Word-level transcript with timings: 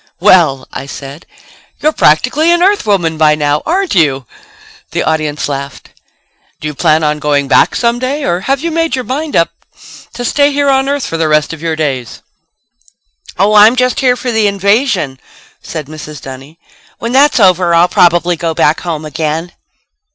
"Well," 0.19 0.67
I 0.73 0.87
said, 0.87 1.27
"you're 1.79 1.91
practically 1.91 2.49
an 2.51 2.63
Earthwoman 2.63 3.19
by 3.19 3.35
now, 3.35 3.61
aren't 3.67 3.93
you?" 3.93 4.25
The 4.93 5.03
audience 5.03 5.47
laughed. 5.47 5.91
"Do 6.59 6.67
you 6.67 6.73
plan 6.73 7.03
on 7.03 7.19
going 7.19 7.47
back 7.47 7.75
someday 7.75 8.23
or 8.23 8.39
have 8.39 8.61
you 8.61 8.71
made 8.71 8.93
up 8.93 8.95
your 8.95 9.03
mind 9.03 9.33
to 9.35 10.25
stay 10.25 10.51
here 10.51 10.69
on 10.69 10.89
Earth 10.89 11.05
for 11.05 11.17
the 11.17 11.27
rest 11.27 11.53
of 11.53 11.61
your 11.61 11.75
days?" 11.75 12.23
"Oh, 13.37 13.53
I'm 13.53 13.75
just 13.75 13.99
here 13.99 14.15
for 14.15 14.31
the 14.31 14.47
invasion," 14.47 15.19
said 15.61 15.85
Mrs. 15.85 16.19
Dunny. 16.19 16.57
"When 16.97 17.11
that's 17.11 17.39
over 17.39 17.75
I'll 17.75 17.87
probably 17.87 18.35
go 18.35 18.55
back 18.55 18.79
home 18.79 19.05
again." 19.05 19.51